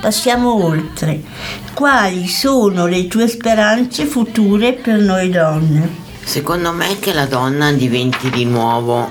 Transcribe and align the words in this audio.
Passiamo 0.00 0.64
oltre. 0.64 1.22
Quali 1.74 2.28
sono 2.28 2.86
le 2.86 3.06
tue 3.08 3.28
speranze 3.28 4.04
future 4.04 4.72
per 4.74 4.98
noi 4.98 5.30
donne? 5.30 6.04
Secondo 6.22 6.72
me 6.72 6.98
che 6.98 7.12
la 7.12 7.26
donna 7.26 7.72
diventi 7.72 8.30
di 8.30 8.44
nuovo 8.44 9.10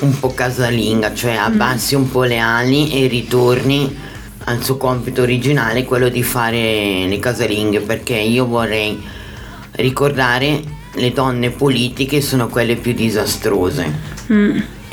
un 0.00 0.18
po' 0.18 0.32
casalinga, 0.34 1.14
cioè 1.14 1.34
abbassi 1.34 1.94
un 1.94 2.10
po' 2.10 2.24
le 2.24 2.38
ali 2.38 2.92
e 2.92 3.06
ritorni 3.06 3.96
al 4.44 4.62
suo 4.62 4.76
compito 4.76 5.22
originale, 5.22 5.84
quello 5.84 6.08
di 6.08 6.22
fare 6.22 7.06
le 7.06 7.18
casalinghe, 7.18 7.80
perché 7.80 8.14
io 8.14 8.46
vorrei 8.46 9.00
ricordare 9.72 10.62
le 10.94 11.12
donne 11.12 11.50
politiche 11.50 12.20
sono 12.20 12.48
quelle 12.48 12.76
più 12.76 12.92
disastrose. 12.92 14.12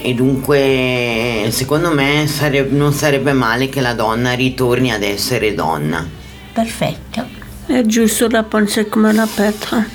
E 0.04 0.16
dunque, 0.16 1.48
secondo 1.52 1.94
me, 1.94 2.26
sare- 2.28 2.68
non 2.70 2.92
sarebbe 2.92 3.34
male 3.34 3.70
che 3.70 3.82
la 3.82 3.94
donna 3.94 4.34
ritorni 4.34 4.92
ad 4.92 5.04
essere 5.04 5.54
donna. 5.54 6.06
Perfetto. 6.54 7.40
È 7.68 7.84
giusto 7.84 8.28
la 8.28 8.42
pensare 8.44 8.90
come 8.90 9.14
la 9.14 9.28
Petra, 9.34 9.86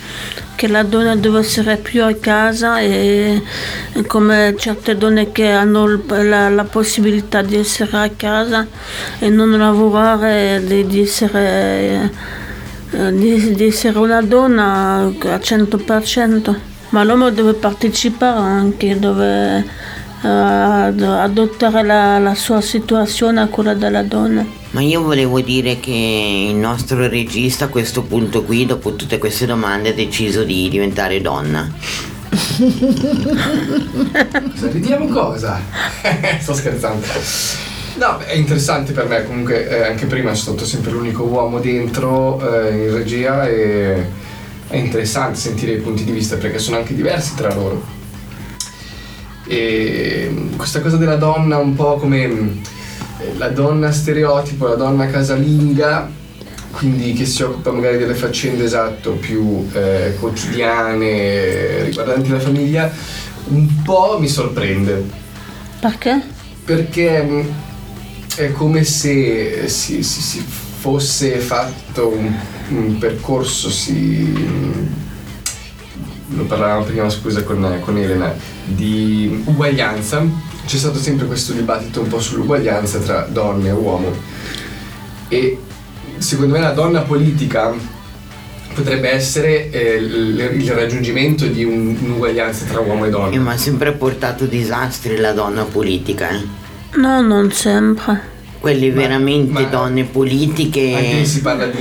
che 0.54 0.68
la 0.68 0.84
donna 0.84 1.16
deve 1.16 1.40
essere 1.40 1.76
più 1.76 2.04
a 2.04 2.14
casa 2.14 2.78
e, 2.78 3.42
come 4.06 4.54
certe 4.56 4.96
donne 4.96 5.32
che 5.32 5.50
hanno 5.50 6.00
la, 6.06 6.48
la 6.48 6.64
possibilità 6.64 7.42
di 7.42 7.56
essere 7.56 7.96
a 7.96 8.10
casa 8.16 8.66
e 9.18 9.28
non 9.28 9.50
lavorare, 9.58 10.62
di, 10.64 10.86
di 10.86 11.02
essere, 11.02 12.10
eh, 12.92 13.12
di, 13.12 13.54
di 13.54 13.66
essere 13.66 13.98
una 13.98 14.22
donna 14.22 14.98
al 15.00 15.16
100%. 15.20 16.54
Ma 16.90 17.02
l'uomo 17.02 17.30
deve 17.30 17.54
partecipare 17.54 18.38
anche, 18.38 18.98
deve 18.98 19.64
ad- 20.22 21.02
adottare 21.02 21.82
la, 21.82 22.18
la 22.18 22.34
sua 22.34 22.60
situazione 22.60 23.40
a 23.40 23.46
quella 23.46 23.74
della 23.74 24.02
donna. 24.02 24.44
Ma 24.70 24.80
io 24.80 25.02
volevo 25.02 25.40
dire 25.40 25.80
che 25.80 26.48
il 26.50 26.56
nostro 26.56 27.08
regista 27.08 27.66
a 27.66 27.68
questo 27.68 28.02
punto 28.02 28.42
qui, 28.42 28.66
dopo 28.66 28.94
tutte 28.94 29.18
queste 29.18 29.46
domande, 29.46 29.90
ha 29.90 29.94
deciso 29.94 30.44
di 30.44 30.68
diventare 30.68 31.20
donna. 31.20 31.66
Vediamo 34.60 35.06
cosa. 35.06 35.60
Sto 36.40 36.54
scherzando. 36.54 37.06
No, 37.96 38.18
è 38.18 38.34
interessante 38.34 38.92
per 38.92 39.06
me, 39.08 39.24
comunque 39.24 39.66
eh, 39.66 39.86
anche 39.86 40.04
prima 40.04 40.34
sono 40.34 40.56
stato 40.56 40.68
sempre 40.68 40.90
l'unico 40.90 41.22
uomo 41.22 41.58
dentro 41.60 42.38
eh, 42.40 42.88
in 42.88 42.92
regia 42.92 43.48
e 43.48 44.04
è 44.68 44.76
interessante 44.76 45.38
sentire 45.38 45.72
i 45.72 45.78
punti 45.78 46.04
di 46.04 46.12
vista 46.12 46.36
perché 46.36 46.58
sono 46.58 46.76
anche 46.76 46.94
diversi 46.94 47.34
tra 47.34 47.54
loro. 47.54 47.95
E 49.46 50.28
mm, 50.30 50.56
questa 50.56 50.80
cosa 50.80 50.96
della 50.96 51.16
donna 51.16 51.58
un 51.58 51.74
po' 51.74 51.96
come 51.96 52.26
mm, 52.28 52.58
la 53.36 53.48
donna 53.50 53.92
stereotipo, 53.92 54.66
la 54.68 54.74
donna 54.76 55.06
casalinga, 55.08 56.10
quindi 56.70 57.12
che 57.14 57.24
si 57.26 57.42
occupa 57.42 57.72
magari 57.72 57.98
delle 57.98 58.14
faccende 58.14 58.64
esatto 58.64 59.14
più 59.16 59.68
eh, 59.72 60.16
quotidiane 60.18 61.84
riguardanti 61.84 62.30
la 62.30 62.40
famiglia, 62.40 62.92
un 63.46 63.82
po' 63.82 64.18
mi 64.20 64.28
sorprende 64.28 65.24
Perché? 65.80 66.34
perché 66.64 67.22
mh, 67.22 67.54
è 68.34 68.52
come 68.52 68.84
se 68.84 69.68
si, 69.68 70.02
si- 70.02 70.22
si 70.22 70.44
fosse 70.46 71.38
fatto 71.40 72.08
un, 72.08 72.34
un 72.68 72.98
percorso, 72.98 73.70
si, 73.70 74.32
lo 76.28 76.44
parlavamo 76.44 76.84
prima 76.84 77.08
scusa 77.10 77.42
con, 77.44 77.78
con 77.84 77.96
Elena, 77.96 78.34
di 78.64 79.42
uguaglianza. 79.46 80.24
C'è 80.66 80.76
stato 80.76 80.98
sempre 80.98 81.26
questo 81.26 81.52
dibattito 81.52 82.00
un 82.00 82.08
po' 82.08 82.18
sull'uguaglianza 82.20 82.98
tra 82.98 83.26
donna 83.30 83.68
e 83.68 83.72
uomo 83.72 84.12
e 85.28 85.58
secondo 86.18 86.54
me 86.54 86.60
la 86.60 86.72
donna 86.72 87.02
politica 87.02 87.72
potrebbe 88.74 89.08
essere 89.10 89.70
eh, 89.70 89.94
il, 89.96 90.50
il 90.60 90.70
raggiungimento 90.72 91.46
di 91.46 91.64
un- 91.64 91.96
un'uguaglianza 92.00 92.64
tra 92.66 92.80
uomo 92.80 93.04
e 93.06 93.10
donna. 93.10 93.38
mi 93.38 93.48
ha 93.48 93.56
sempre 93.56 93.92
portato 93.92 94.44
disastri 94.46 95.16
la 95.16 95.32
donna 95.32 95.62
politica. 95.64 96.30
eh. 96.30 96.42
No, 96.96 97.20
non 97.20 97.52
sempre. 97.52 98.34
Quelle 98.58 98.90
veramente 98.90 99.52
ma- 99.52 99.62
donne 99.62 100.00
Anche 100.00 100.12
politiche. 100.12 100.80
lì 101.14 101.26
si 101.26 101.40
parla 101.40 101.66
di, 101.66 101.78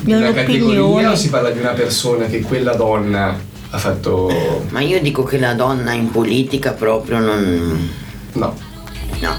di 0.00 0.12
una 0.12 0.32
categoria 0.32 1.12
o 1.12 1.14
si 1.16 1.28
parla 1.30 1.50
di 1.50 1.60
una 1.60 1.70
persona 1.72 2.26
che 2.26 2.40
quella 2.40 2.74
donna 2.74 3.38
ha 3.70 3.78
fatto... 3.78 4.64
Ma 4.70 4.80
io 4.80 5.00
dico 5.00 5.22
che 5.22 5.38
la 5.38 5.54
donna 5.54 5.92
in 5.92 6.10
politica 6.10 6.72
proprio 6.72 7.18
non. 7.18 7.90
No. 8.32 8.54
No. 9.20 9.34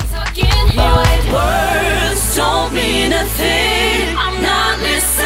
White 0.76 1.32
words 1.32 2.36
don't 2.36 2.74
mean 2.74 3.14
a 3.14 3.24
thing. 3.36 4.16
I'm 4.16 4.42
not 4.42 4.80
listening. 4.82 5.17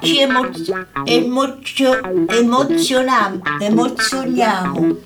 Ci 0.00 0.18
emo- 0.20 0.50
emozio- 1.04 2.00
emozioniamo, 2.26 3.40
emozioniamo. 3.60 4.96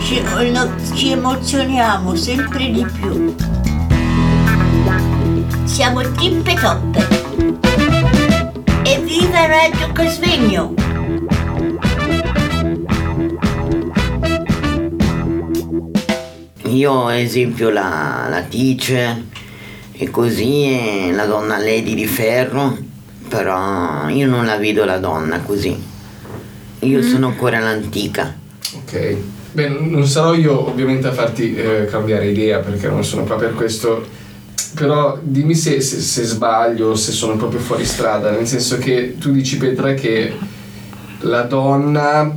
Ci, 0.00 0.20
no, 0.50 0.68
ci 0.94 1.12
emozioniamo 1.12 2.14
sempre 2.16 2.70
di 2.70 2.84
più. 2.84 3.34
Siamo 5.64 6.00
tippe 6.12 6.54
toppe. 6.54 7.06
Evviva 8.82 9.46
Radio 9.46 9.92
Casvegno! 9.92 10.74
Io 16.70 17.06
ad 17.06 17.16
esempio 17.16 17.68
la, 17.70 18.26
la 18.30 18.42
teacher 18.42 19.20
e 19.92 20.08
così 20.10 20.64
e 20.64 21.12
la 21.12 21.26
donna 21.26 21.58
Lady 21.58 21.94
di 21.94 22.06
ferro, 22.06 22.78
però 23.28 24.08
io 24.08 24.26
non 24.28 24.46
la 24.46 24.56
vedo 24.56 24.84
la 24.84 24.98
donna 24.98 25.40
così. 25.40 25.76
Io 26.80 27.02
sono 27.02 27.26
ancora 27.26 27.58
l'antica. 27.58 28.34
Ok. 28.74 29.16
Beh, 29.52 29.68
non 29.68 30.06
sarò 30.06 30.32
io 30.34 30.68
ovviamente 30.68 31.08
a 31.08 31.12
farti 31.12 31.56
eh, 31.56 31.86
cambiare 31.86 32.30
idea 32.30 32.60
perché 32.60 32.88
non 32.88 33.04
sono 33.04 33.24
qua 33.24 33.36
per 33.36 33.54
questo. 33.54 34.06
Però 34.74 35.18
dimmi 35.20 35.56
se, 35.56 35.80
se- 35.80 36.00
se 36.00 36.22
sbaglio, 36.22 36.94
se 36.94 37.10
sono 37.10 37.36
proprio 37.36 37.58
fuori 37.58 37.84
strada, 37.84 38.30
nel 38.30 38.46
senso 38.46 38.78
che 38.78 39.16
tu 39.18 39.32
dici 39.32 39.56
Petra 39.56 39.94
che 39.94 40.32
la 41.22 41.42
donna 41.42 42.32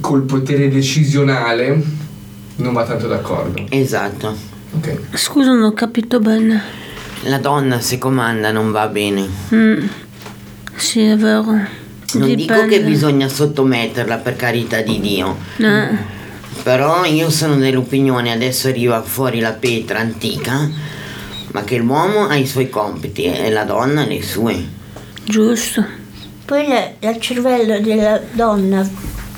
col 0.00 0.22
potere 0.22 0.68
decisionale 0.68 1.97
non 2.58 2.72
va 2.72 2.84
tanto 2.84 3.06
d'accordo. 3.08 3.64
Esatto. 3.70 4.36
Ok. 4.76 4.98
Scusa, 5.14 5.52
non 5.52 5.62
ho 5.62 5.72
capito 5.72 6.20
bene. 6.20 6.62
La 7.22 7.38
donna 7.38 7.80
se 7.80 7.98
comanda 7.98 8.52
non 8.52 8.70
va 8.70 8.86
bene. 8.86 9.26
Mm. 9.54 9.86
Sì, 10.76 11.00
è 11.00 11.16
vero. 11.16 11.42
Non 12.14 12.34
dico 12.34 12.54
che 12.54 12.66
Dipende. 12.66 12.80
bisogna 12.82 13.28
sottometterla 13.28 14.16
per 14.18 14.36
carità 14.36 14.80
di 14.80 15.00
Dio. 15.00 15.36
Eh, 15.58 16.16
Però 16.62 17.04
io 17.04 17.28
sono 17.30 17.56
dell'opinione, 17.56 18.32
adesso 18.32 18.68
arriva 18.68 19.02
fuori 19.02 19.40
la 19.40 19.52
Petra 19.52 19.98
antica, 19.98 20.68
ma 21.52 21.62
che 21.64 21.76
l'uomo 21.78 22.26
ha 22.28 22.34
i 22.36 22.46
suoi 22.46 22.68
compiti 22.70 23.24
e 23.24 23.50
la 23.50 23.64
donna 23.64 24.04
le 24.06 24.22
sue. 24.22 24.76
giusto. 25.24 25.84
Poi 26.44 26.66
la- 26.66 27.10
il 27.10 27.20
cervello 27.20 27.78
della 27.80 28.18
donna 28.32 28.88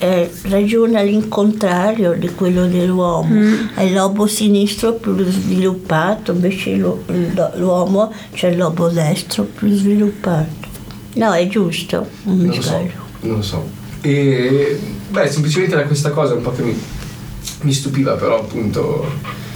eh, 0.00 0.30
ragiona 0.44 1.02
l'incontrario 1.02 2.14
di 2.14 2.28
quello 2.34 2.66
dell'uomo. 2.66 3.38
È 3.74 3.82
il 3.82 3.92
lobo 3.92 4.26
sinistro 4.26 4.94
più 4.94 5.14
sviluppato, 5.24 6.32
invece 6.32 6.74
lo- 6.76 7.02
lo- 7.06 7.52
l'uomo 7.56 8.12
c'è 8.32 8.48
il 8.48 8.56
lobo 8.56 8.88
destro 8.88 9.44
più 9.44 9.68
sviluppato. 9.74 10.68
No, 11.14 11.32
è 11.32 11.46
giusto, 11.48 12.06
non 12.22 12.36
Non 12.38 12.46
lo 12.46 12.52
so, 12.54 12.62
sbaglio. 12.62 12.92
non 13.20 13.36
lo 13.36 13.42
so. 13.42 13.68
E 14.00 14.80
beh, 15.10 15.28
semplicemente 15.30 15.74
era 15.74 15.84
questa 15.84 16.10
cosa 16.10 16.34
un 16.34 16.40
po' 16.42 16.52
che 16.52 16.62
mi, 16.62 16.78
mi 17.62 17.72
stupiva 17.72 18.14
però 18.14 18.38
appunto 18.40 19.04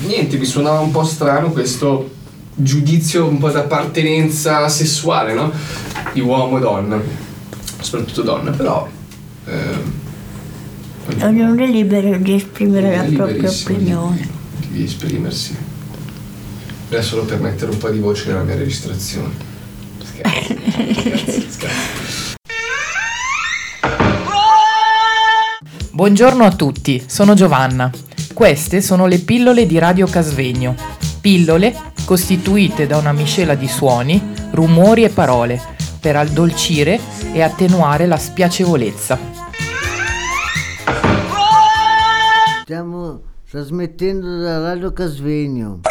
niente, 0.06 0.36
mi 0.36 0.44
suonava 0.44 0.80
un 0.80 0.90
po' 0.90 1.04
strano 1.04 1.50
questo 1.52 2.10
giudizio 2.56 3.24
un 3.26 3.38
po' 3.38 3.48
d'appartenenza 3.50 4.68
sessuale, 4.68 5.32
no? 5.32 5.50
Di 6.12 6.20
uomo 6.20 6.58
e 6.58 6.60
donna, 6.60 7.00
soprattutto 7.80 8.22
donna, 8.22 8.50
però... 8.50 8.86
Ognuno 11.20 11.62
è 11.62 11.66
libero 11.66 12.16
di 12.16 12.34
esprimere 12.34 12.96
la 12.96 13.02
propria 13.02 13.50
opinione. 13.50 14.26
Di, 14.58 14.68
di 14.68 14.84
esprimersi. 14.84 15.54
Solo 17.00 17.24
per 17.24 17.40
mettere 17.40 17.72
un 17.72 17.78
po' 17.78 17.90
di 17.90 17.98
voce 17.98 18.28
nella 18.28 18.42
mia 18.42 18.54
registrazione. 18.54 19.34
Scherzo, 20.02 20.54
scherzo, 20.70 21.40
scherzo. 21.48 22.34
Buongiorno 25.90 26.44
a 26.44 26.52
tutti, 26.52 27.02
sono 27.06 27.34
Giovanna. 27.34 27.90
Queste 28.32 28.80
sono 28.80 29.06
le 29.06 29.18
pillole 29.18 29.66
di 29.66 29.78
Radio 29.78 30.06
Casvegno. 30.06 30.74
Pillole 31.20 31.74
costituite 32.04 32.86
da 32.86 32.96
una 32.96 33.12
miscela 33.12 33.54
di 33.54 33.68
suoni, 33.68 34.22
rumori 34.52 35.04
e 35.04 35.10
parole 35.10 35.60
per 36.00 36.16
addolcire 36.16 36.98
e 37.32 37.42
attenuare 37.42 38.06
la 38.06 38.16
spiacevolezza. 38.18 39.42
Stiamo 43.54 43.68
trasmettendo 43.68 44.40
da 44.40 44.58
Radio 44.58 44.92
Casvegno. 44.92 45.82